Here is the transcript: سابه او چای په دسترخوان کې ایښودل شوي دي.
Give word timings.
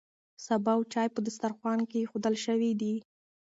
سابه 0.45 0.71
او 0.75 0.81
چای 0.93 1.07
په 1.15 1.19
دسترخوان 1.25 1.79
کې 1.89 1.97
ایښودل 2.01 2.35
شوي 2.45 2.71
دي. 2.81 2.93